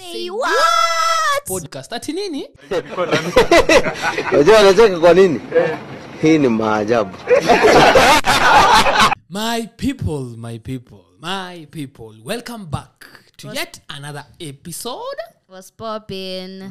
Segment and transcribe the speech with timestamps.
[0.00, 1.44] Say what?
[1.46, 2.48] podcast ati nini
[4.32, 5.40] Unajua anacheka kwa nini?
[6.22, 7.16] Hii ni maajabu.
[9.30, 13.06] my people my people my people welcome back
[13.42, 15.18] to yet another episode.
[15.48, 16.62] Was popping.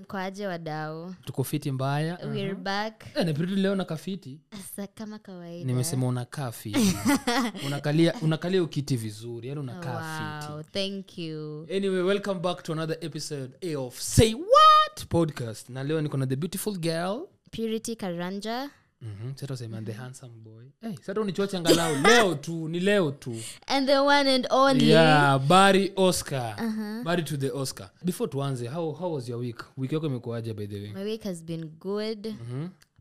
[0.00, 2.18] Mkoaje wadau tuko fiti mbaya.
[2.24, 3.04] We're back.
[3.14, 5.64] Yeah, napirudi leo na kafiti Asa, kama kawaida.
[5.64, 6.96] Nimesema unakaa fiti.
[7.66, 10.70] Unakalia unakalia ukiti vizuri yani unakaa wow fiti.
[10.72, 11.66] thank you.
[11.76, 15.68] Anyway welcome back to another episode of say what podcast.
[15.68, 17.26] Na leo niko na the beautiful girl.
[17.50, 18.70] Purity karanja
[19.00, 20.64] Mhm, useme the handsome boy.
[20.80, 21.96] Hey, sasa unichoche angalau.
[22.02, 23.36] Leo tu ni leo tu.
[23.66, 24.90] And the one and only.
[24.90, 26.56] Yeah bari oscar.
[27.04, 27.90] Bari to the oscar.
[28.04, 29.64] Before tuanze how, how was your week?
[29.76, 30.92] Wiki yako imekuaje by the way?
[30.92, 32.34] My week has been good.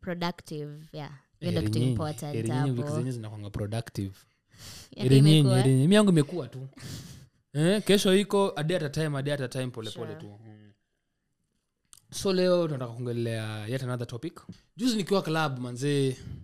[0.01, 1.11] Productive yeah.
[1.41, 4.11] Zenye zinakwanga productive.
[4.97, 5.65] Nyinyi imekuwa?
[5.65, 6.59] mi yangu imekuwa tu.
[7.53, 10.15] Eh, kesho iko a day at a time a day at a time pole pole
[10.15, 10.25] tu.
[10.25, 10.56] Mm.
[12.11, 14.41] So leo tunataka kuongelea yet another topic.
[14.77, 16.37] Juzi nikiwa club manzee mm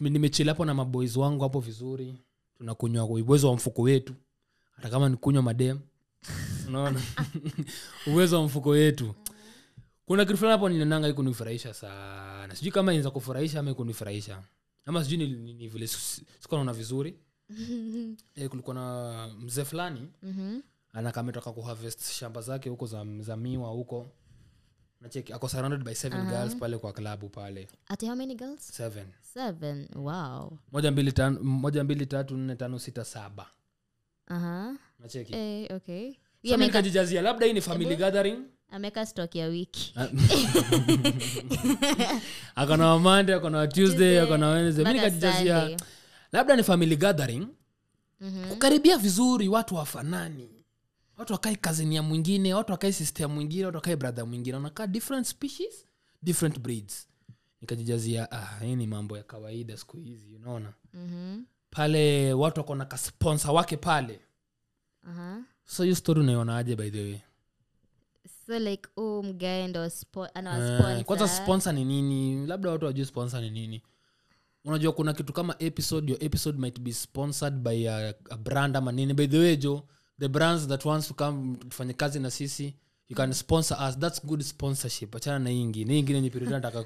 [0.00, 2.14] nimechili hapo na maboys wangu hapo vizuri.
[2.58, 4.14] Tunakunywa uwezo wa mfuko wetu.
[4.76, 5.78] Hata kama nikunywa madem.
[6.68, 7.02] Unaona?
[8.12, 9.14] Uwezo wa mfuko wetu.
[10.06, 12.56] Kuna kitu fulani hapo ninananga hii kunifurahisha sana.
[12.56, 14.42] Sijui kama inaweza kufurahisha ama kunifurahisha.
[14.86, 17.14] Ama sijui ni, ni, ni vile sikuwa naona vizuri.
[18.36, 20.08] E, kulikuwa na mzee fulani.
[20.22, 20.62] Mm-hmm.
[20.92, 24.10] anakametoka kuharvest shamba zake huko za, za miwa huko
[25.04, 27.68] nacheki ako surrounded by seven girls pale kwa klabu pale.
[27.88, 28.60] At how many girls?
[28.72, 29.06] Seven.
[29.20, 30.58] Seven wow.
[30.72, 33.46] Moja mbili, tan, moja mbili tatu nne tano sita saba.
[34.30, 34.74] Uh-huh.
[34.98, 35.34] nacheki.
[35.34, 36.12] Eh, okay.
[37.22, 38.38] Labda hii ni family gathering.
[38.70, 39.94] Ameka stock ya wiki.
[42.54, 44.84] Akona wamande akona wa tuesday Tuesday, akona wednesday.
[44.84, 45.76] Mi nikajijazia
[46.32, 47.46] labda ni family gathering.
[48.20, 48.48] Mhm.
[48.48, 50.63] kukaribia vizuri watu wafanani
[51.16, 54.56] watu wakae kazini ya mwingine watu wakai ya mwingine watu wakai brother mwingine.
[54.56, 55.86] Wanakaa different species
[56.22, 57.08] different breeds.
[57.60, 60.72] Nikajijazia ah, hii ni mambo ya kawaida siku hizi unaona?
[60.94, 61.42] Mhm.
[61.70, 64.20] pale watu wako na kasponsa wake pale.
[65.08, 65.42] Uh-huh.
[65.64, 67.18] so hiyo story unaionaje by the way?
[68.46, 70.28] So like huu mgae ndo spo-
[70.98, 72.46] Eh, kwanza sponsor ni nini?
[72.46, 73.82] Labda watu wajui sponsor ni nini.
[74.64, 78.92] Unajua kuna kitu kama episode your episode might be sponsored by a, a brand ama
[78.92, 79.14] nini.
[79.14, 79.82] By the way jo
[80.20, 82.74] the brands that wants to come tufanye kazi na sisi
[83.08, 83.98] you can sponsor us.
[83.98, 85.14] That's good sponsorship.
[85.16, 85.92] Achana na hii ingine.
[85.92, 86.84] Hii ingine nataka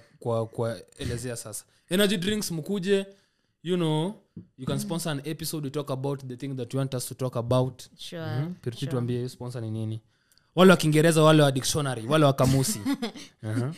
[0.50, 1.64] kuwaelezea sasa.
[1.90, 3.06] Energy drinks mkuje
[3.62, 4.14] you know
[4.58, 7.14] you can sponsor an episode we talk about the thing that you want us to
[7.14, 7.82] talk about.
[7.96, 8.54] Sure, Mhm.
[8.54, 8.90] Piriti sure.
[8.92, 10.00] tuambie hiyo sponsor ni nini.
[10.54, 12.80] Wale wa kiingereza wale wa dictionary wale wa kamusi.
[13.42, 13.72] Uh-huh.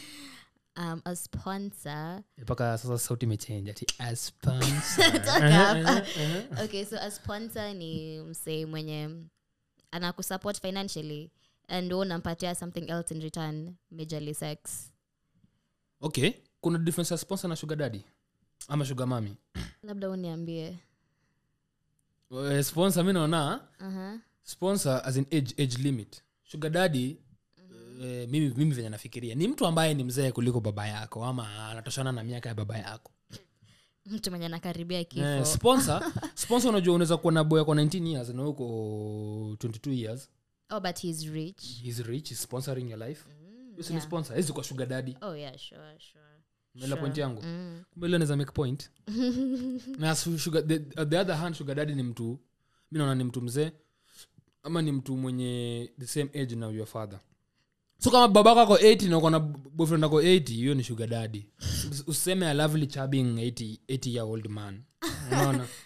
[0.76, 2.22] Um, a sponsor.
[2.38, 5.04] Mpaka sasa sauti imechenja ti a sponsor.
[5.52, 6.02] Hapa.
[6.64, 9.08] okay so a sponsor ni msee mwenye
[9.90, 11.30] anakusupport financially
[11.68, 14.90] and wewe unampatia something else in return majorly sex.
[16.00, 18.04] Okay kuna difference ya sponsor na sugar daddy?
[18.68, 19.36] Ama sugar mami
[19.82, 20.78] labda uniambie.
[22.50, 24.18] Eh, sponsor mi naona uh-huh.
[24.42, 26.22] sponsor as in age, age limit.
[26.44, 27.16] Sugar daddy
[28.02, 29.34] eh, mimi, mimi venye nafikiria.
[29.34, 33.12] Ni mtu ambaye ni mzee kuliko baba yako ama anatoshana na miaka ya baba yako
[34.10, 35.26] mtu mwenye anakaribia kifo.
[35.26, 36.12] Eh, sponsor.
[36.34, 40.30] Sponsor unajua unaweza kuwa na boya kwa 19 years na uko 22 years.
[40.70, 41.82] Oh but he's rich.
[41.82, 43.24] He's rich he's sponsoring your life.
[43.80, 45.16] Si ni sponsor hizi kwa sugar daddy.
[45.20, 46.24] Oh yeah sure sure.
[46.74, 47.42] Umeelewa point yangu?
[47.42, 47.84] Mm.
[47.90, 48.90] kumbe naweza make point.
[49.98, 52.38] Na sugar, the, the other hand sugar daddy ni mtu
[52.90, 53.72] mi naona ni mtu mzee
[54.62, 57.20] ama ni mtu mwenye the same age na your father
[58.02, 61.46] so kama babako ako 80 na uko na boyfriend ako 80 hiyo ni sugar daddy.
[61.90, 64.82] Us- useme a lovely chubbing 80, 80 year old man.
[65.32, 65.66] Unaona?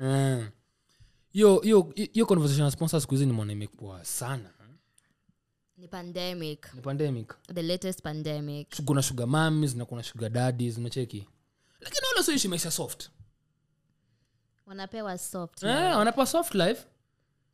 [0.00, 0.48] Eh.
[1.30, 4.50] hiyo hiyo hiyo conversation sponsor siku hizi nimeona imekuwa sana.
[5.76, 6.74] Ni pandemic.
[6.74, 7.34] Ni pandemic.
[7.54, 8.82] The latest pandemic.
[8.84, 11.28] Kuna sugar mamis na kuna sugar daddies unacheki?
[11.80, 13.10] Lakini wala soishi maisha soft.
[14.66, 16.84] Wanapewa soft eh, wanapewa soft life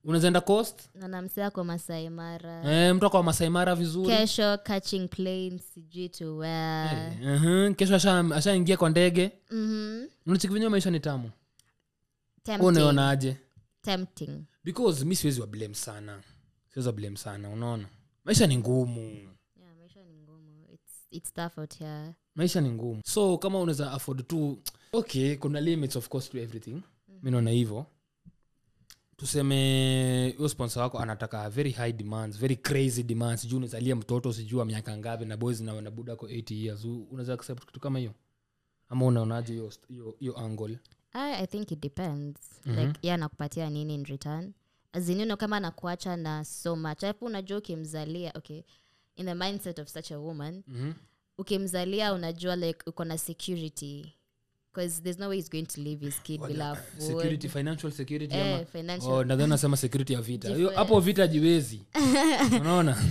[0.04, 0.80] unazaenda coast?
[0.94, 2.64] Na namsea kwa masai mara.
[2.72, 4.08] Eh, mtu akwa masai mara vizuri.
[4.16, 7.10] Kesho catching plane sijui to where.
[7.22, 8.36] Mhm, kesho asha-
[8.76, 9.30] kwa ndege.
[9.50, 10.08] Mm-hmm.
[10.54, 11.30] venyewe maisha ni tamu.
[12.60, 13.36] Unaonaje
[13.82, 14.44] Tempting.
[14.64, 16.22] because mi siwezi wablame sana.
[16.72, 17.86] Siwezi wablame sana unaona.
[18.24, 19.00] Maisha ni ngumu.
[19.00, 20.66] Yeah, maisha ni ngumu.
[20.72, 22.12] It's- it's tough out here.
[22.34, 23.00] maisha ni ngumu.
[23.06, 24.58] So kama unaweza afford tu
[24.92, 26.82] okay kuna limits of course to everything.
[27.22, 27.86] Mi naona hivyo
[29.20, 33.46] tuseme huyo sponsor wako anataka very high demands very crazy demands.
[33.46, 36.84] Juu unazalia mtoto sijua miaka ngapi na boys na wanabuda ko 80 years.
[36.84, 38.12] Unaweza accept kitu kama hiyo?
[38.88, 39.62] Ama unaonaje
[40.18, 40.78] hiyo angle?
[41.12, 42.38] I, I think it depends.
[42.64, 44.52] Like ye anakupatia nini in return?
[44.92, 47.04] Azinino kama anakuacha na so much.
[47.04, 48.62] Alafu unajua ukimzalia okay
[49.16, 50.92] in the mindset of such a woman Mhm.
[51.38, 54.12] ukimzalia unajua like uko na security
[54.72, 58.54] because there's no way he's going to leave his kid bila security financial security eh,
[58.54, 61.82] ama financial oh, nadhani nasema security ya vita Hiyo- hapo vita jiwezi
[62.60, 62.92] unaona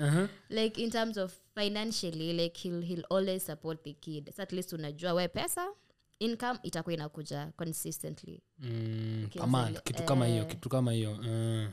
[0.00, 0.28] uh-huh.
[0.50, 4.72] like in terms of financially like he'll, he'll always support the kid so at least
[4.72, 5.66] unajua we pesa
[6.18, 10.48] income itakuwa inakuja consistently mm, amount, kitu kama hiyo eh.
[10.48, 11.70] kitu kama hiyo uh.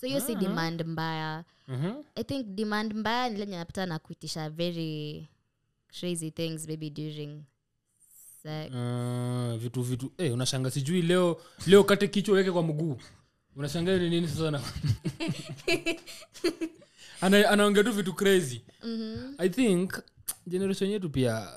[0.00, 2.04] so hiyo si demand mbaya uh-huh.
[2.14, 5.28] i think demand mbaya ni lenye napata na kuitisha very
[6.00, 7.44] crazy things maybe during.
[8.44, 10.12] Uh, vitu vitu.
[10.18, 12.96] Hey, unashanga sijui leo leo kate kichwa weke kwa mguu.
[13.56, 14.60] Unashanga ni nini sasa na
[17.20, 18.62] Ana- anaongea tu vitu crazy.
[18.82, 19.34] Mhm.
[19.38, 19.98] i think
[20.46, 21.48] generation yetu pia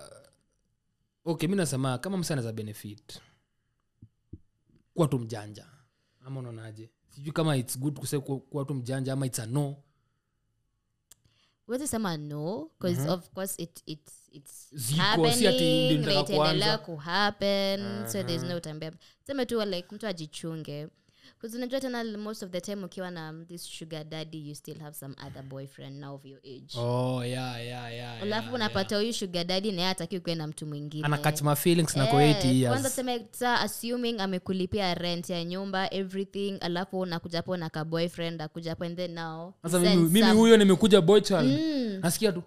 [1.25, 3.19] okay mi nasema kama msa za benefit
[4.93, 5.65] kuwa tu mjanja.
[6.25, 7.99] Ama unaonaje sijui kama its good
[8.49, 9.75] kuwa tu mjanja ama its a no
[11.67, 18.23] huwezi sema no because of course it, it, it's ndio happening na itaendelea kuhappen so
[18.23, 18.91] there's no time
[19.23, 20.87] seme tu like mtu ajichunge
[21.39, 24.95] bcause unajua tena most of the time ukiwa na this sugar daddy you still have
[24.95, 26.77] some other boyfriend now of your age.
[26.77, 30.65] Oh, yeah, yeah, yeah, alafu yeah, unapata huyu sugar daddy naye ataki ukuwe na mtu
[30.65, 31.05] mwingine.
[31.05, 35.43] Ana catch my feelings na Eh, kwa 80 kwanza sema sa assuming amekulipia rent ya
[35.45, 40.09] nyumba everything alafu unakuja hapo na ka boyfriend akuja hapo and then now sasa mimi,
[40.09, 41.45] mimi huyo nimekuja boy child.
[41.59, 41.99] Mm.
[42.01, 42.43] nasikia tu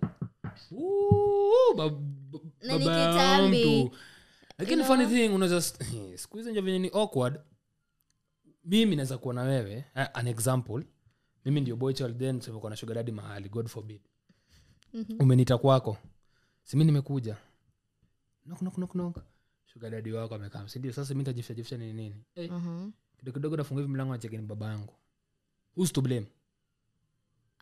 [0.73, 2.01] "Ooh, bab-
[2.63, 3.85] Na ni baba ya kitambi.
[3.85, 3.97] mtu."
[4.59, 5.61] lakini funny thing unaweza
[6.17, 7.41] siku hizi nje venye ni awkward
[8.65, 10.85] mimi naweza kuwa na wewe uh, an example.
[11.45, 14.01] Mimi ndio boy child then tumekuwa na sugar daddy mahali god forbid.
[15.19, 15.97] Umenita kwako.
[16.63, 17.37] Simi nimekuja.
[18.45, 19.19] Knock knock knock knock.
[19.73, 20.69] Sugar daddy wako amekaa.
[20.69, 22.25] Sindio sasa mi tajifisha jifisha nini nini?
[22.35, 22.91] Eh, Mhm.
[23.19, 24.95] kidogo kidogo nafungua hivi mlango nacheki ni baba yangu.
[25.77, 26.27] Who's to blame?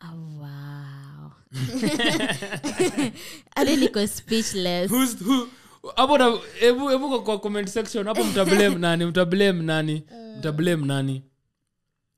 [0.01, 1.31] Oh, wow.
[3.79, 4.91] niko speechless.
[4.91, 5.47] Who's- who-
[5.95, 6.17] hapo
[6.59, 10.03] hebu hebu kwa- comment section hapo mtablame nani mtablame nani
[10.37, 11.23] mtablame nani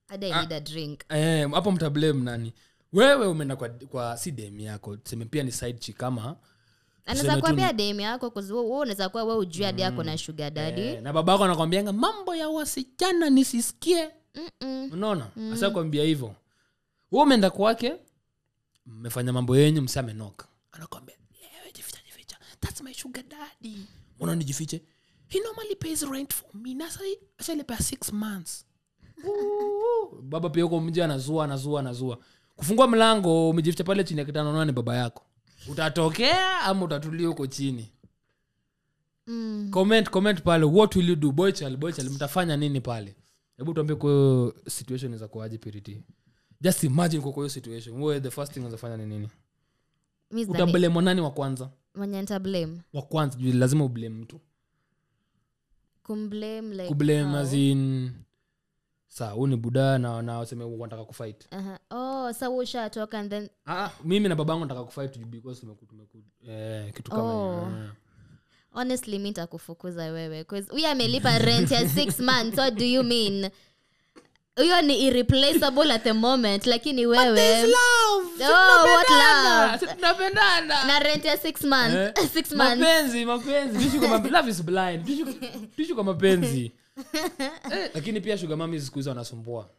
[0.07, 0.99] hadi a drink.
[1.09, 2.53] Eh, hapo mtablame nani
[2.93, 6.35] wewe umeenda kwa, kwa si dem yako tuseme pia ni side chick kama
[7.05, 8.31] anaweza kuambia dem yako
[8.79, 12.35] unaweza kuwa we ujui hadi yako na shuga dadi eh, na baba yako anakwambianga mambo
[12.35, 14.09] ya wasichana nisisikie.
[14.91, 15.27] Unaona?
[15.35, 15.53] Mm.
[15.53, 16.35] asa kwambia hivyo.
[17.09, 17.93] Hu umeenda kwake
[18.85, 21.20] mmefanya mambo yenyu msi amenoka anakwambia "Yewe, jificha jificha
[22.61, 23.85] thats my sugar daddy.
[24.35, 24.81] Nijifiche?
[25.27, 26.73] He normally pays rent for me.
[26.73, 26.99] Nasa
[27.37, 28.65] ashalipea six months.
[30.21, 32.17] Baba pia huko mji anazua anazua anazua.
[32.55, 35.23] Kufungua mlango umejificha pale chini ya kitanda unaona ni baba yako.
[35.67, 37.91] Utatokea ama utatulia huko chini?
[39.27, 39.69] Mm.
[39.71, 41.31] comment comment pale what will you do?
[41.31, 43.15] Boychal boychal mtafanya nini pale?
[43.57, 46.03] Hebu tuambie kwayo situation za kuaje piriti
[46.61, 48.01] just imagine kwa hiyo situation.
[48.01, 49.29] Wewe the first thing unazofanya ni nini?
[50.45, 54.39] Sidhani- nani wa kwanza mwenye ntablame wa kwanza juu lazima ublame mtu
[56.03, 58.11] kumblame like kublame as in
[59.07, 61.79] saa huu ni buda na na waseme wanataka kufight Aha.
[61.89, 66.17] oh sa ushatoka and then ah, mimi na babangu nataka kufight because tumeku, tumeku,
[66.47, 67.67] eh, kitu kama Oh.
[67.67, 67.89] Eh.
[68.71, 73.49] honestly mi ntakufukuza wewe huyu amelipa rent ya six months what do you mean
[74.55, 77.63] huyo ni irreplaceable at the moment lakini wewe.
[77.63, 78.23] Oh,
[80.87, 81.95] na rent ya six months.
[81.95, 82.79] Eh, six months.
[82.79, 83.77] Mapenzi mapenzi.
[83.79, 85.05] Tuishi kwa mape- love is blind.
[85.07, 86.71] Tuishi- tuishi kwa mapenzi.
[87.71, 89.69] Eh, lakini pia sugar mami siku hizi wanasumbua.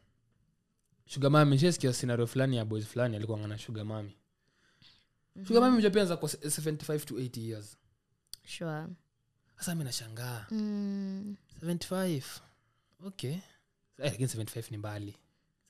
[1.06, 4.16] Sugar mami shesikia scenario fulani ya boys fulani alikuwa ngana sugar mami
[5.46, 7.76] sugar mami mjapianza kwa 75 to 80 years.
[8.46, 8.86] Sure.
[9.58, 10.46] Sasa mi nashangaa.
[10.50, 11.36] Mm.
[11.62, 12.22] 75
[13.06, 13.36] okay
[14.02, 15.16] lakini 75 ni mbali.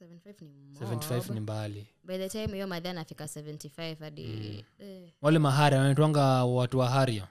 [0.01, 0.49] 75 ni
[0.81, 0.83] mob.
[0.83, 1.87] 75 mbali.
[2.05, 7.29] By the time hiyo madhi anafika 75 hadi eh, wale maharia wanaitwanga watu wa haria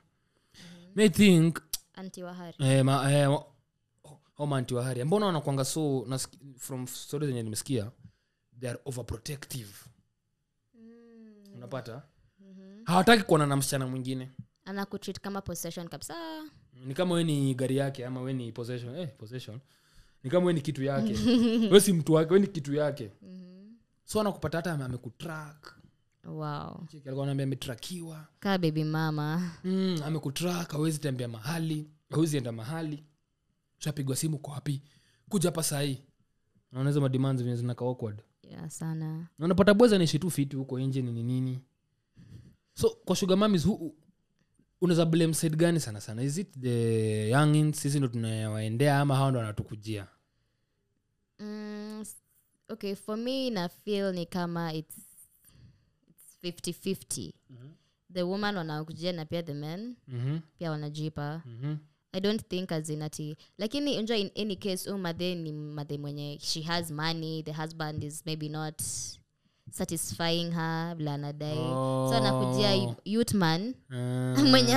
[0.95, 1.59] mi think
[1.93, 2.21] anti
[2.59, 3.45] eh, ma, eh, wa-
[4.37, 7.91] au wa haria mbona wanakwanga so nasiki- from stories zenye nimesikia
[8.59, 9.69] they are overprotective.
[11.55, 12.01] Unapata?
[12.85, 14.29] Hawataki kuona na msichana mwingine.
[14.65, 16.15] Anakutreat kama possession kabisa.
[16.85, 19.59] Ni kama we ni gari yake ama we ni possession eh, possession
[20.23, 21.13] ni kama we ni kitu yake.
[21.71, 23.11] We si mtu wake we ni kitu yake.
[24.05, 25.75] So anakupata hata amekutrak
[26.25, 26.87] wow.
[27.05, 28.27] Alikuwa ametrakiwa.
[28.39, 29.51] Kaa bebi mama.
[29.63, 33.03] Mm, amekutrak awezi tembea mahali awezi enda mahali.
[33.77, 34.81] Shapigwa simu kwa wapi?
[35.29, 36.01] Kuja hapa sahii
[36.71, 38.21] naona hizo mademands venye zinaka awkward.
[38.43, 39.27] Yeah, sana.
[39.39, 41.59] Na unapata bweza naishi tu fiti huko nje nini nini?
[42.73, 43.95] So kwa sugar mamis hu
[44.81, 46.23] unaweza blame side gani sana sana?
[46.23, 47.81] Is it the youngins?
[47.81, 50.07] Sisi ndo tunawaendea ama hao ndo wanatukujia?
[51.39, 52.03] Mm,
[52.69, 54.97] okay for me na feel ni kama it's,
[56.43, 57.31] it's 50-50
[58.13, 61.41] the woman wanakujia na pia the men Mhm, pia wanajipa.
[61.45, 61.75] Mhm.
[62.13, 66.61] i don't think azinati lakini unjua in any case u madhe ni madhe mwenye she
[66.61, 68.81] has money the husband is maybe not
[69.71, 71.55] satisfying her vile anadai.
[72.09, 74.73] So anakujia youthman uh, Eh, mwenye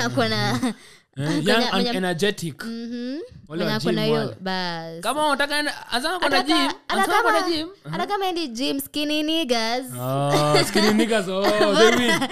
[7.90, 8.48] Hata kama- endi
[8.80, 9.84] skinny niggas
[11.28, 12.28] Oh, oh, they win.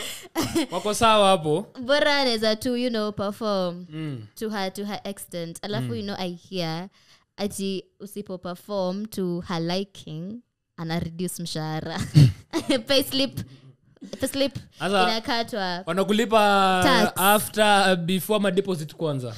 [0.71, 1.67] wako sawa hapo.
[1.81, 4.23] Bora anaweza tu you know perform Mm.
[4.35, 5.59] to her to her extent.
[5.63, 6.89] Alafu you know i hear
[7.37, 10.41] ati usipo perform to her liking
[10.77, 12.01] ana reduce mshahara
[12.89, 13.41] payslip
[14.21, 15.83] payslip inakatwa.
[15.87, 17.13] wanakulipa Tax.
[17.17, 18.51] after before ma
[18.97, 19.35] kwanza.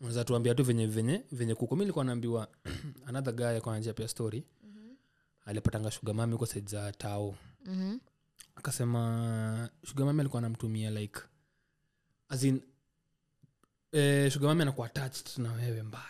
[0.00, 1.76] unaweza tuambia tu venye venye venye kuko.
[1.76, 2.48] Mi likuwa naambiwa
[3.06, 4.44] another guy alikuwa pia story.
[5.46, 7.34] Alipatanga sugar mami huko side za tao.
[7.64, 7.98] Mhm.
[8.56, 11.20] akasema sugar mami alikuwa anamtumia like
[12.28, 12.60] as in
[13.92, 16.04] eh, sugar mami anakuwa attached na wewe mbaya.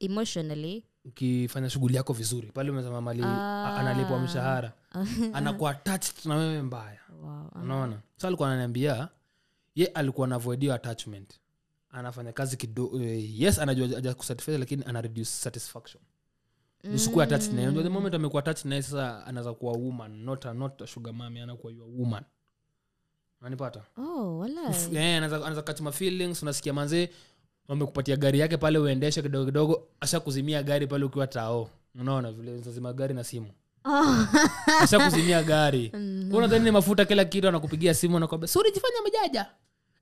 [0.00, 3.76] Emotionally ukifanya shughuli yako vizuri pale umesema mali Ah.
[3.76, 4.72] analipwa mshahara.
[5.32, 7.00] Anakuwa attached na wewe mbaya.
[7.22, 7.50] Wow.
[7.62, 7.98] unaona?
[8.16, 9.08] So alikuwa ananiambia
[9.74, 11.40] ye alikuwa anavoidio attachment.
[11.90, 16.02] Anafanya kazi kidogo eh, yes anajua aja kusatisfy lakini ana reduce satisfaction.
[16.94, 20.82] Usikuwa attached naye the moment amekuwa attached naye sasa anaweza kuwa woman not a, not
[20.82, 22.22] a sugar mami anakuwa your woman.
[23.40, 23.82] Unanipata?
[23.96, 24.46] Oh,
[24.92, 27.08] eh, anaweza feelings unasikia manzee
[27.68, 31.70] wamekupatia gari yake pale uendeshe kidogo kidogo asha kuzimia gari pale ukiwa tao.
[32.00, 33.46] Unaona vile zazima gari na simu.
[33.84, 34.26] Oh.
[34.80, 35.92] asha kuzimia gari.
[36.36, 39.46] Unadhani ni mafuta kila kitu anakupigia simu anakwambia suri jifanya mjaja.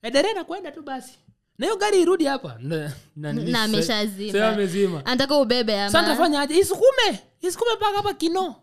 [0.01, 1.13] Edere nakwenda tu basi.
[1.57, 2.57] Na hiyo gari irudi hapa.
[2.61, 5.05] Na- na nini, Na sa- ameshazima.
[5.05, 6.59] anataka ubebe ama sasa tafanya aje?
[6.59, 7.19] Isukume!
[7.41, 8.55] Isukume mpaka hapa kino.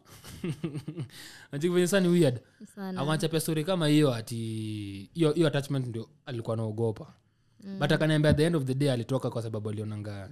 [2.00, 2.40] Ni weird.
[2.76, 4.34] Akanachapia kama hiyo ati
[5.14, 6.56] hiyo hiyo attachment ndio alikuwa
[7.64, 10.30] anaogopa but akaniambia the end of the day alitoka kwa sababu alionanga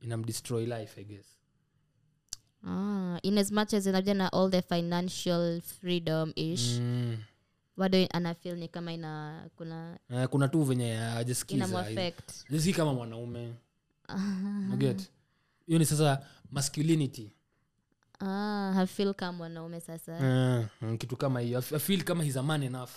[0.00, 1.26] inamdestroy life i guess.
[2.66, 7.16] Ah, in as much as inaja na all the financial freedom ish mm.
[7.76, 10.98] bado anafil ni kama ina kuna eh, kuna tu venye
[12.58, 13.54] si kama mwanaume.
[14.78, 15.10] Get?
[15.66, 17.30] Hiyo ni sasa masculinity.
[18.20, 20.12] Ah, hafil kama mwanaume sasa.
[20.12, 21.58] Eh, mm, kitu kama hiyo.
[21.58, 22.90] Afil kama he's a man enough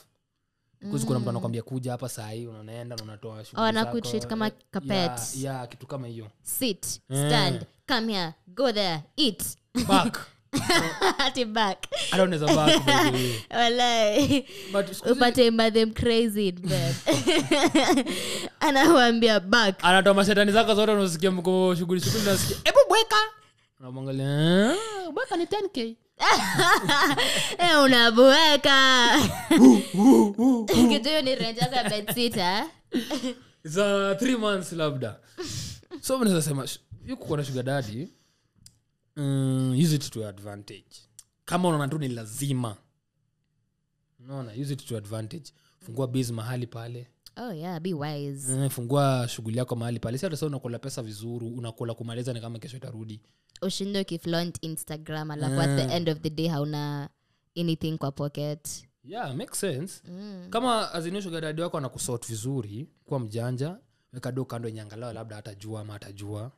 [0.82, 3.66] Because kuna mtu anakwambia kuja hapa sahii unaenda na unatoa shughuli Oh,
[4.28, 5.36] kama kapet.
[5.38, 6.28] yeah, kitu kama hiyo.
[6.44, 9.44] Sit stand come here go there eat.
[9.88, 10.20] Back
[15.12, 15.94] upate madhem
[18.60, 19.40] anawambia
[19.84, 23.16] anatoa mashetani zako zote unasikia mko shughuli shughuli nasikia hebu bweka.
[23.80, 25.96] Unamwangalia "Ah, bweka ni 10k
[27.58, 29.10] Eh, unaboeka
[30.90, 32.70] kitu hiyo ni rent yako ya bedsita
[33.64, 33.76] It's
[34.20, 35.20] three months labda.
[36.02, 38.08] So mnaweza sema sh- yu kukuwa na sugar daddy.
[39.16, 40.96] Mm, use it to your advantage.
[41.46, 42.78] Kama unaona tu ni lazima.
[44.20, 45.52] Unaona use it to your advantage.
[45.86, 47.08] Fungua bs mahali pale
[47.38, 48.54] oh yeah be wise.
[48.54, 50.18] Mm, fungua shughuli yako mahali pale.
[50.18, 53.22] Si hata sa unakula pesa vizuri unakula kumaliza ni kama kesho itarudi.
[53.62, 57.10] Ushinde ukiflaunt instagram alafu at the end of the day hauna
[57.60, 58.88] anything kwa pocket.
[59.04, 60.02] Yeah makes sense.
[60.08, 60.48] Mm.
[60.50, 63.78] kama azinishugadadi wako anakusort vizuri kuwa mjanja
[64.14, 66.52] wekado kando yenye angalau labda atajua ama atajua.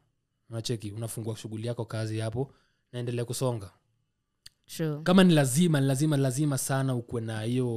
[0.49, 2.51] Unacheki unafungua shughuli yako kazi hapo
[2.91, 3.71] naendelea kusonga.
[4.65, 5.01] True.
[5.03, 7.67] Kama ni lazima ni lazima lazima sana ukuwe na hiyo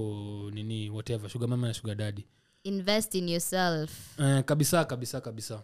[0.55, 2.27] nini whatever sugar mama na sugar daddy
[2.64, 4.19] invest in yourself.
[4.21, 5.62] Eh, kabisa kabisa kabisa.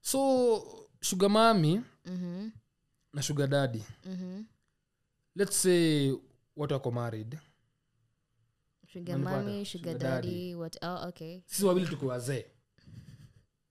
[0.00, 2.50] So shuga mami Mhm,
[3.12, 4.44] na shuga dadi mm-hmm.
[5.36, 6.12] let's say
[6.56, 7.38] watu wako married.
[10.82, 11.40] Oh, okay.
[11.46, 12.46] Sisi wawili tuko wazee.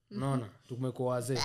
[0.10, 1.40] Naona tumekuwa wazee.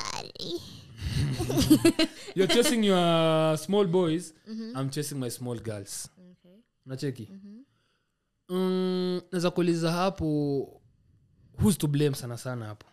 [2.34, 6.08] You're chasing your small boys i'm chasing my small girls.
[6.32, 6.56] Okay.
[6.86, 7.28] Nacheki
[8.48, 10.79] mm, naweza kuuliza hapo
[11.62, 12.86] who's to blame sana sana hapo?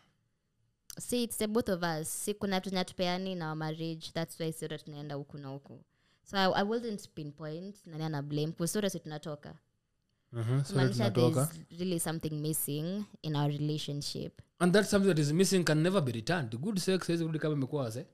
[0.99, 2.07] See it's the both of us.
[2.25, 5.79] Si kuna tunatupeani na marriage thats why sote tunaenda huku na huku.
[6.23, 8.51] So I, i wouldn't pinpoint nani ana blame.
[8.51, 9.55] Kusura si tunatoka.
[10.33, 14.41] Mhm, so there's really something missing in our relationship.
[14.59, 16.55] And that's something that is missing can never be returned.
[16.61, 18.05] Good sex haiwezi kurudi kama imekuwa wase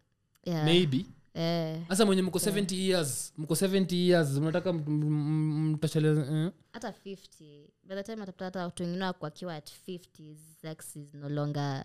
[0.46, 0.66] yeah.
[0.66, 5.72] maybe eh, hasa mwenye mko 70 years mko 70 years mnataka m- m-
[6.20, 6.52] eh?
[6.92, 11.30] 50 by the time atapata hata watu wengine wako akiwa at 50 sex is no
[11.30, 11.84] longer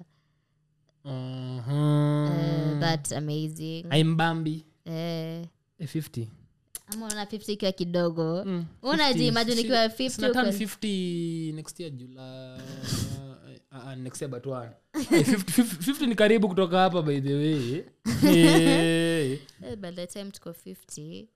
[1.05, 2.73] Mhm.
[2.75, 3.85] uh, that amazing.
[3.91, 5.47] Aimbambi eh,
[5.79, 6.29] Eh, 50
[6.93, 8.45] ama unaona 50 ikiwa kidogo.
[8.45, 9.61] Mm, unajiimagine 50.
[9.65, 12.61] ikiwa Si- 50 sina 50 next year july
[16.07, 17.85] ni karibu kutoka hapa by the way.
[18.25, 21.27] Eh, eh, by the time tuko 50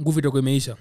[0.00, 0.76] nguvu itakuwa imeisha.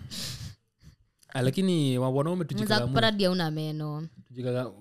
[1.29, 4.07] Ah, lakini wanaume unaweza tujikagamue kupata dia una meno.
[4.31, 4.71] Tujikaga-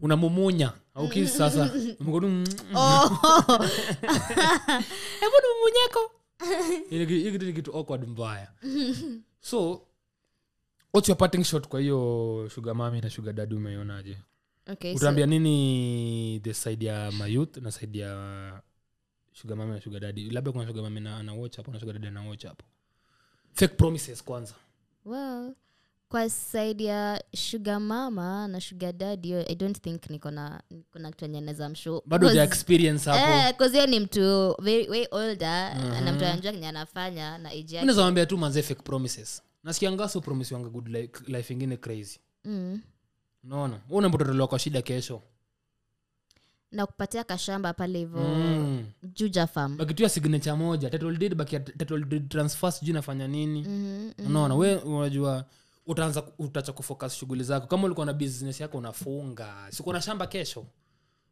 [0.00, 0.72] unamumunya.
[0.94, 1.70] Au sasa.
[2.00, 2.44] Mkono, mm,
[5.20, 6.10] hebu ni mumunyeko.
[6.90, 8.48] Ile hii kitu ni kitu awkward mbaya.
[9.40, 9.82] So
[10.92, 14.18] what's your parting shot kwa hiyo shuga mami na shuga dadi umeionaje?
[14.72, 18.62] Okay so, nini the side ya mayouth na side ya
[19.32, 21.92] shuga mami na shuga dadi labda kuna shuga mami na ana watch hapo na shuga
[21.92, 22.64] dadi ana watch hapo.
[23.52, 24.54] Fake promises kwanza.
[25.04, 25.54] Well
[26.12, 31.24] kwa side ya shuga mama na shuga dadi i don't think niko na kuna kitu
[31.24, 33.64] anyeneza naweza bado the experience hapo.
[33.72, 38.02] Hiyo ni mtu very, way older na mtu anajua kenye anafanya na age yake naweza
[38.02, 39.90] wambia tu manze fake promises nasikia
[40.20, 42.18] promisiwanga good life, life ingine crazy.
[42.44, 42.80] Mm.
[43.88, 45.22] Wewe unaambia kwa shida kesho.
[46.72, 48.18] Na kupatia kashamba pale hivo.
[48.18, 48.84] Mm.
[49.14, 49.46] juja
[50.08, 50.90] signature moja.
[50.90, 51.60] Title deed baki
[52.28, 53.62] transfer sijui nafanya nini?
[53.62, 54.54] Mhm, unaona?
[54.54, 55.44] We unajua
[55.86, 57.66] utaanza utacha kufocus shughuli zako.
[57.66, 59.66] Kama ulikuwa na business yako unafunga.
[59.70, 60.66] Sikuwa na shamba kesho?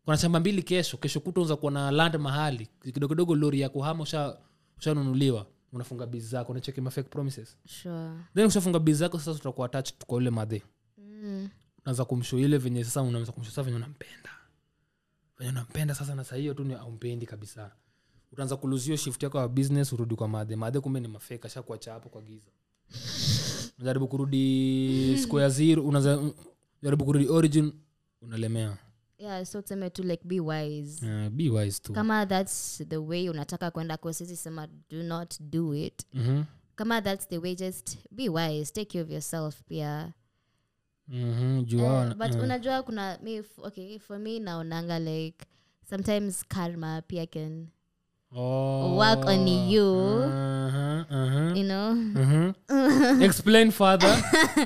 [0.04, 0.96] Kuna shamba mbili kesho.
[0.96, 2.68] Kesho kuta unza kuwa na land mahali.
[2.82, 4.36] Kidogo kidogo lori ya kuhama usha-
[4.78, 7.56] ushanunuliwa unafunga bizi zako unacheki ma promises.
[7.66, 8.10] Sure.
[8.34, 10.62] Then ukishafunga bizi zako sasa tutakuwa attached kwa ule madhe.
[10.98, 11.48] Mm.
[11.84, 14.30] naanza kumsho ile venye sasa unaweza kumsho sasa venye unampenda.
[15.38, 17.70] Venye unampenda sasa na sahiyo tu ni aumpendi kabisa.
[18.32, 20.56] Utaanza kuluzio shift yako ya business urudi kwa madhe.
[20.56, 22.50] Madhe kumbe ni mafeka shakuacha hapo kwa giza.
[23.78, 26.32] Unajaribu kurudi square zero unaanza
[26.82, 27.72] jaribu kurudi origin
[28.22, 28.76] unalemea
[29.20, 31.92] yeah so tuseme tu like be wise uh, be wise too.
[31.92, 36.44] kama thats the way unataka kwenda kosisi sisi sema do not do it Mhm.
[36.76, 40.12] kama thats the way just be wise take care of yourself pia
[41.08, 41.64] mm-hmm.
[41.64, 42.42] Jua, uh, but uh.
[42.42, 45.46] unajua kuna me, okay for me naonanga like
[45.90, 47.68] sometimes karma pia can
[48.32, 48.96] Oh.
[48.96, 49.84] work on you.
[49.84, 51.94] Uh-huh, uh-huh, you know?
[51.94, 52.54] Mhm.
[53.22, 54.14] explain further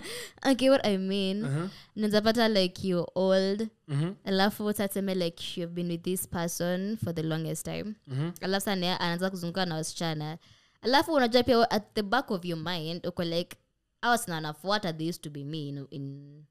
[0.47, 3.69] okay what i mean Uh-huh, nazapata like you're old.
[3.89, 7.95] Mhm, alafu tatseme like you've been with this person for the longest time.
[8.09, 8.31] Mhm.
[8.41, 10.39] alafu sana anaanza kuzunguka na wasichana.
[10.83, 13.57] Alafu unajua pia at the back of your mind uko like
[14.03, 16.45] awasina anafuata they used to be me in, in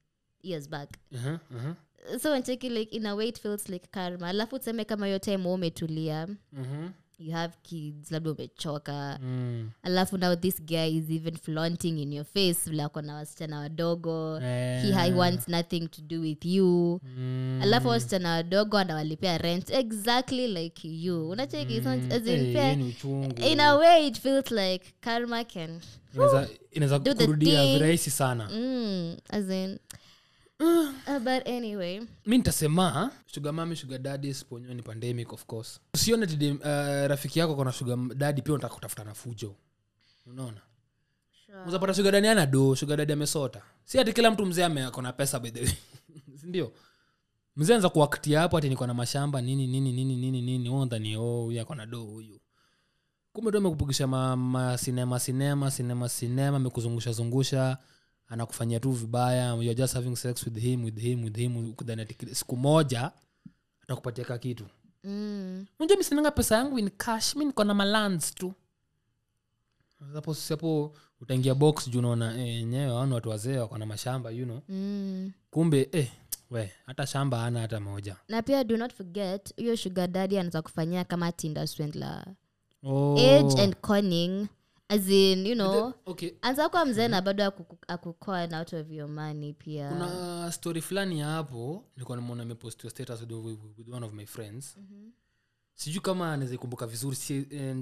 [0.43, 0.89] years back?
[1.11, 4.27] Uh-huh, uh-huh, so ncheki like in a way it feels like karma.
[4.27, 6.27] Alafu tuseme kama hiyo time umetulia.
[6.53, 9.19] Mhm, you have kids labda umechoka.
[9.23, 9.69] Mm.
[9.83, 14.39] alafu now this guy is even flaunting in your face vile ako na wasichana wadogo.
[14.39, 15.17] He, he Eh.
[15.17, 16.99] wants nothing to do with you.
[17.17, 17.59] Mm.
[17.63, 21.29] alafu wasichana wadogo anawalipia rent exactly like you.
[21.29, 21.87] Unacheki mm.
[22.11, 25.79] as in Eh, in a way it feels like karma can
[26.71, 28.49] Inaweza- kurudia virahisi sana.
[28.53, 29.79] Mm, as in
[31.07, 31.99] uh, but anyway.
[32.25, 35.79] Mi nitasema sugar mami sugar dadi siponyoa ni pandemic of course.
[35.93, 36.65] Usione tidi uh,
[37.07, 39.55] rafiki yako kona sugar dadi pia unataka kutafuta na fujo.
[40.25, 40.61] Unaona?
[41.67, 43.61] Uzapata sugar dadi ana do sugar dadi amesota.
[43.85, 45.73] Si ati kila mtu mzee akona pesa by the way.
[46.41, 46.71] Sindio
[47.55, 51.43] mzee anza kuaktia hapo ati niko na mashamba nini nini nini nini nini ondhani oh,
[51.43, 52.39] huyu ako do huyu.
[53.33, 57.77] Kumbe tu amekupigisha masinema ma sinema sinema sinema amekuzungusha zungusha, zungusha
[58.27, 61.73] anakufanyia tu vibaya you're just having sex with him with him with him
[62.33, 63.11] siku moja
[63.83, 64.65] atakupatia ka kitu.
[65.03, 68.53] Mm, unajua misinanga pesa yangu in cash mi niko na malans tu.
[70.13, 74.45] Hapo hapo utaingia box juu unaona eh, enyewe wana watu wazee wako na mashamba you
[74.45, 74.61] know.
[74.69, 75.31] Mm.
[75.51, 76.11] kumbe eh,
[76.51, 78.15] we hata shamba ana hata moja.
[78.27, 82.25] Na pia do not forget huyo sugar daddy anaweza kufanyia kama tinder swindler.
[82.83, 83.17] Oh.
[83.17, 84.47] age and conning
[84.89, 86.31] as in you know okay?
[86.41, 87.53] anza kuwa mzee na bado
[87.87, 89.89] akukoa na out of your money pia.
[89.89, 93.59] Kuna story fulani ya hapo nilikuwa nimeona imepostiwa status with,
[93.93, 94.77] one of my friends.
[95.75, 97.75] Sijui kama naweza ikumbuka vizuri si, eh,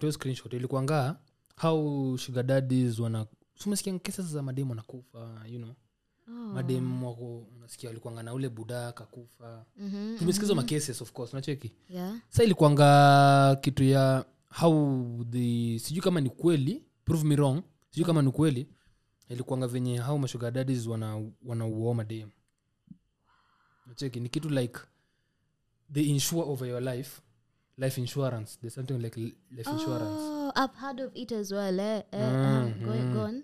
[0.00, 0.52] hiyo screenshot.
[0.52, 1.16] Ilikuanga
[1.60, 5.74] how sugar daddies wana sumesikia kesa za mademu wanakufa you know?
[6.28, 6.32] Oh.
[6.32, 10.56] madem wako unasikia walikuanga na ule buda kakufa Mhm, tumesikiza mm-hmm.
[10.56, 11.72] makeses of course unacheki?
[11.88, 12.16] Yeah.
[12.28, 14.24] Sa ilikuanga kitu ya
[14.60, 18.68] how the sijui kama ni kweli prove me wrong sijui kama ni kweli
[19.28, 22.30] ilikuanga venye how mashuga dadis wana wanauoma dem
[23.96, 24.78] cheki ni kitu like
[25.92, 27.20] they insure over your life
[27.78, 31.80] life insurance there's something like li- life insurance Oh, I've heard of it as well.
[31.80, 32.02] Eh?
[32.12, 33.42] Eh, Mm, um, go, go on.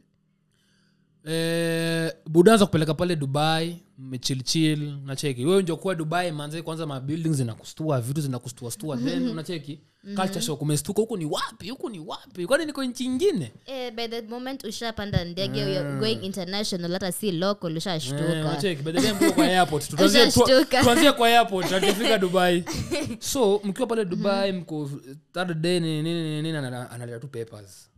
[1.25, 8.01] Eh, budanza kupeleka pale dubai mmechilchil nacheki wewe njokuwa kuwa dubai manze kwanza mabuilding zinakustua
[8.01, 9.81] vitu zinakustuastua then unacheki.
[10.17, 12.47] Culture shock umestuka huku ni wapi huku ni wapi?
[12.47, 17.33] Kwani niko nchi ingine Eh, by the moment ushapanda ndege you're going international hata si
[17.33, 20.83] local Eh, ushashtuka unacheki, by the time tuko kwa airport tuanzie tu- Ushashtuka.
[20.85, 22.65] tuanzie kwa airport atafika dubai.
[23.21, 24.91] So mkiwa pale dubai mko
[25.33, 27.91] third day nini nini nini, nini analeta tu papers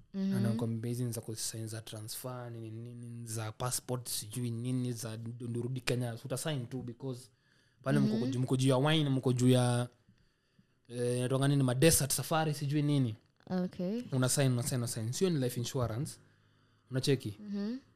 [0.82, 6.18] hizi ni za kusain za transfer nini nini za passport sijui nini za ndurudi kenya.
[6.18, 6.28] So
[6.70, 7.30] tu because
[7.82, 8.42] pale mm-hmm.
[8.42, 9.88] mko juu ya wine mko juu ya
[10.88, 13.16] eh, nini madesert safari sijui nini.
[13.50, 14.02] Okay.
[14.12, 16.18] Una sign una sign una sign sio ni life insurance.
[16.90, 17.38] Unacheki?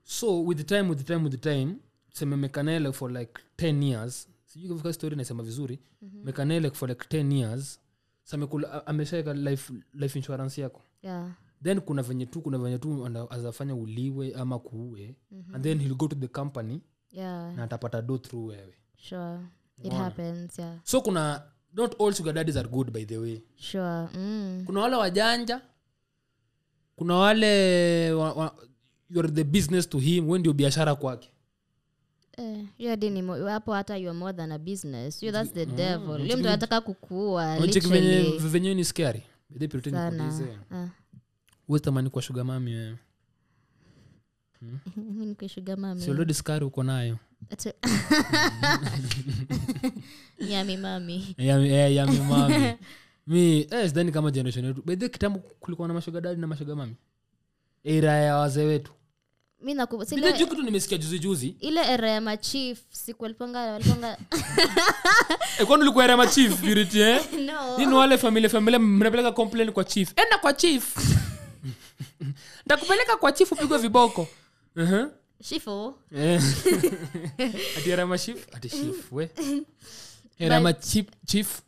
[0.05, 1.77] So with the time with the time with the time
[2.13, 4.29] seme mekanele for like 10 years.
[4.47, 5.79] Sijui kufika story naisema vizuri.
[6.25, 7.81] Mekanele for like 10 years.
[8.23, 10.83] Samekula ameshaeka life, life insurance yako.
[11.03, 11.31] Yeah
[11.65, 15.15] then kuna venye tu kuna venye tu azafanya uliwe ama kuue.
[15.55, 16.81] And then he'll go to the company
[17.13, 17.57] yeah.
[17.57, 18.75] na atapata do through wewe.
[18.97, 19.39] Sure.
[19.83, 20.79] It happens yeah.
[20.85, 21.43] So kuna
[21.75, 23.43] not all sugar daddies are good by the way.
[23.57, 24.63] Sure mm.
[24.67, 25.61] kuna wale wajanja
[26.97, 28.55] kuna wale wa, wa,
[29.11, 31.31] youare the business to him we ndio biashara kwake.
[32.37, 32.65] Eh,
[33.47, 35.23] hapo hata more than a business.
[35.23, 36.21] You that's the devil.
[36.21, 37.89] Yule mtu anataka kukuua Unacheki
[38.39, 39.23] venye ni scary.
[39.59, 40.33] They pretend sana.
[40.71, 40.89] Ah.
[41.67, 42.97] Huwezi tamani kwa sugar mami wewe.
[44.97, 47.19] Mi nikishuga si mami already skari uko nayo.
[47.51, 47.73] Atu-
[50.51, 52.07] yami mami ya, ya, ya
[53.27, 54.83] mi eh, sidhani kama generation yetu.
[54.87, 56.97] Bedhi kitambo kulikuwa na mashoga dadi na mashoga mami
[57.85, 58.93] era ya wazee wetu.
[60.39, 61.57] Juu kitu nimesikia juzi juzi.
[61.61, 64.17] ile era ya machief siku walipanga walipanga
[65.61, 67.21] eh, kwani ulikuwa era ya machief purity eh?
[67.47, 67.77] No.
[67.77, 70.13] Hii ni wale familia familia mnapeleka complain kwa chief?
[70.17, 70.97] Enda kwa chief
[72.67, 74.29] ntakupeleka kwa chifu pigwa viboko.
[74.77, 75.11] Uh-huh.
[76.17, 76.43] Eh.
[77.79, 78.47] ati chief?
[78.53, 79.31] Ati chief we.
[80.39, 81.63] Erama chief chief.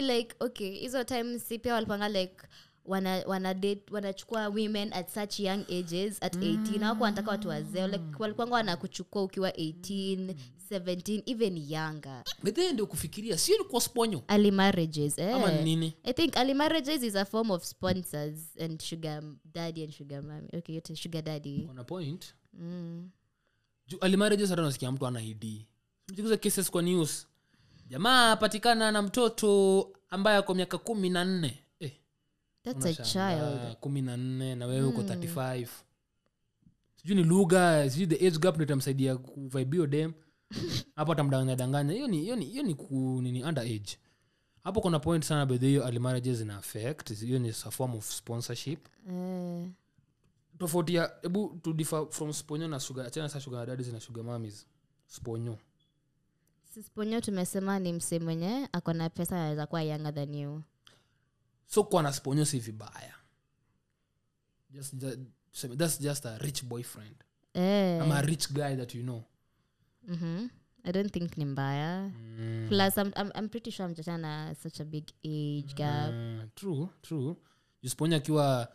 [0.00, 2.36] Like okay hizo times si pia walipanga like
[2.84, 7.48] wana wana date wanachukua women at such young ages at 18 na wako wanataka watu
[7.48, 7.86] wazee.
[7.88, 10.34] Like walikwanga wanakuchukua ukiwa 18
[10.70, 12.24] 17 even younger.
[12.72, 14.22] Ndio kufikiria sio ni kwa sponyo?
[14.28, 15.34] Early marriages eh.
[15.36, 15.94] ama nini?
[16.04, 19.22] I think early marriages is a form of sponsors and sugar
[19.54, 20.48] daddy and sugar mommy.
[20.58, 21.66] Okay yote sugar daddy.
[21.70, 22.34] Ona point.
[22.52, 23.10] Mm.
[23.86, 25.66] juu alimarriages hata nasikia mtu ana id
[26.08, 27.26] mchikuza cases kwa news.
[27.88, 32.53] Jamaa apatikana na mtoto ambaye ako miaka kumi na nne eh, that's a unashangaa, child
[33.80, 35.66] kumi na nne na wewe uko 35
[36.96, 40.12] sijui ni lugha sijui the age gap ndo itamsaidia kuvaibio dem
[40.96, 41.92] hapo atamdanganya danganya.
[41.92, 43.98] Hiyo ni hiyo ni hiyo ni ku, nini under age
[44.64, 47.12] hapo kuna point sana bedhi hiyo early marriages ina affect.
[47.20, 48.88] Hiyo ni a form of sponsorship.
[49.10, 49.68] Eh.
[50.58, 54.24] tofauti ya hebu to differ from sponyo na sugar achana sa sugar daddies na sugar
[54.24, 54.66] mummies.
[55.06, 55.58] Sponyo.
[56.86, 60.62] Sponyo tumesema ni mse mwenye ako na pesa anaweza kuwa younger than you
[61.66, 63.14] so kuwa na sponyo si vibaya.
[64.70, 67.24] Just, just, that's just a rich boyfriend.
[67.54, 68.02] Eh.
[68.02, 69.24] ama a rich guy that you know.
[70.10, 70.46] Mm-hmm.
[70.84, 72.10] i don't think ni mbaya.
[72.38, 72.66] Mm.
[72.68, 76.10] plus I'm, I'm, i'm pretty sure mchachana such a big age gap.
[76.12, 77.36] Mm, true true.
[77.86, 78.68] Sponyo akiwa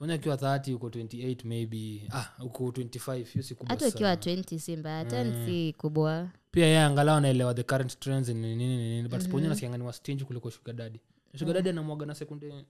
[0.00, 2.08] akiwa 30 uko 28 maybe.
[2.12, 5.04] Ah uko 25 hiyo si kubwa hata ukiwa 20 si mbaya.
[5.04, 6.28] Ten si kubwa.
[6.50, 9.02] Pia yeye angalau anaelewa the current trends ni nini nini.
[9.02, 9.54] But mm-hmm.
[9.54, 11.00] sponya ni wastingi kuliko sugar daddy
[11.36, 12.64] sugar daddy anamwaga na sekunde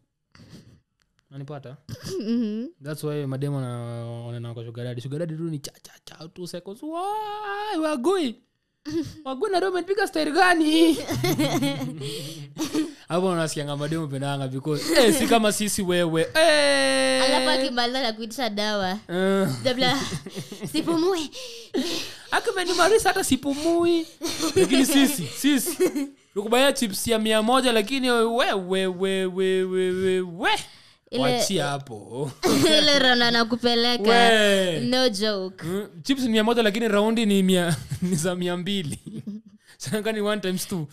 [1.30, 1.76] nanipata
[2.20, 2.66] Mhm.
[2.84, 3.56] thats why mademo
[4.26, 6.82] wanena kwa shugadadi shugadadi tu ni chachacha cha cha two seconds.
[7.82, 8.36] Wagui
[9.24, 10.94] wagui na roman piga gani?
[13.08, 16.22] Hapo nasikianga mademo pendanga because eh, si kama sisi wewe.
[16.34, 17.22] Eh.
[17.24, 18.98] alafu akimaliza na kuitisha dawa.
[19.08, 19.48] Eh.
[19.64, 19.98] dabla
[22.30, 24.06] akimenimarisa hata sipumui.
[24.56, 25.78] Lakini sisi sisi
[26.36, 30.20] tukubaya chips ya mia moja lakini wewewewewewe
[31.18, 32.30] wachia hapo.
[32.78, 35.66] Ile randa nakupeleka no joke.
[35.66, 39.22] Mm, chips ni mia moja lakini raundi ni mia ni za mia mbili.
[39.78, 40.88] Sanga one times two.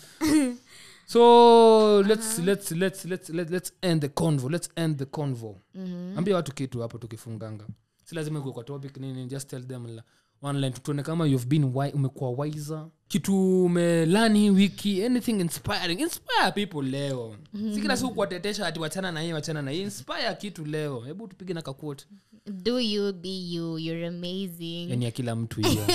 [1.05, 5.61] So let's, let's, let's, let's, let's, let's end the convo let's end the convo.
[6.15, 7.67] Ambia watu kitu hapo tukifunganga.
[8.03, 10.03] Si lazima kwa topic nini just tell them la,
[10.43, 12.87] one line tuone kama you've been wi- umekuwa wiser.
[13.07, 15.99] Kitu umelani hii wiki anything inspiring.
[15.99, 17.35] Inspire people leo.
[17.73, 20.99] Si kila siku kuwatetesha ati wachana na hii wachana na hii inspire kitu leo.
[20.99, 22.05] Hebu tupige na kakuot
[22.63, 23.77] do you be you?
[23.79, 24.89] You're amazing.
[24.89, 25.85] Yani ya kila mtu hiyo.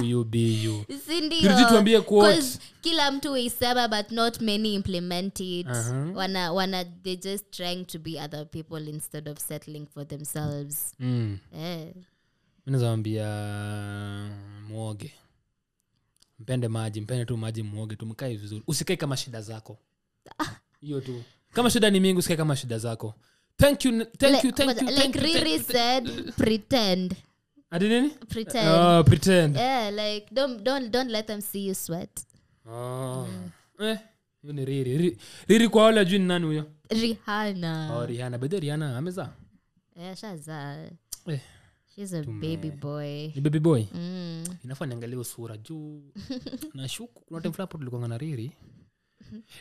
[0.00, 0.84] Do you be you?
[1.06, 1.68] Si ndio?
[1.68, 2.42] Tuambie quote.
[2.80, 5.66] Kila mtu huisema but not many implement it.
[5.66, 6.14] Uh-huh.
[6.16, 10.94] wana wana they just trying to be other people instead of settling for themselves.
[11.00, 11.38] Mm.
[11.58, 11.94] eh.
[12.66, 13.26] Minazawambia
[14.68, 15.12] mwoge
[16.38, 18.62] mpende maji mpende tu maji mwoge tumkae vizuri.
[18.66, 19.78] Usikae kama shida zako.
[20.80, 21.22] Hiyo tu.
[21.52, 23.14] Kama shida ni mingi usikae kama shida zako.
[23.56, 27.14] Thank you thank you thank you like thank you, thank riri said pretend.
[27.70, 28.68] Ati pretend.
[28.68, 29.56] Oh, pretend.
[29.56, 32.24] Yeah like don't don't don't let them see you sweat.
[32.66, 33.28] Oh.
[33.80, 33.98] Eh,
[34.42, 34.98] ni riri.
[34.98, 35.16] Riri-
[35.48, 36.70] riri kwa wale ajui ni nani huyo?
[36.90, 39.32] Rihana oh, rihana bedhe rihana amezaa?
[39.96, 40.24] Yeah
[41.26, 41.40] eh,
[41.94, 43.32] she's a baby boy.
[43.34, 43.84] Ni baby boy?
[43.94, 44.44] Mm.
[44.64, 46.02] inafaa niangalie usura juu.
[46.74, 48.52] Nashuku kuna hapo tulikuwa na riri.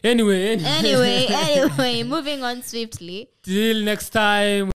[0.03, 0.67] Anyway, anyway.
[0.67, 3.27] anyway anyway moving on swiftly.
[3.41, 4.72] Till next time